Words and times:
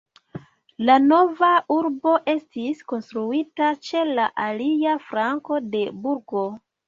La 0.89 0.93
nova 1.01 1.49
urbo 1.75 2.13
estis 2.33 2.81
konstruita 2.93 3.69
ĉe 3.89 4.01
la 4.21 4.25
alia 4.49 4.95
flanko 5.11 5.61
de 5.77 5.85
burgo. 6.07 6.45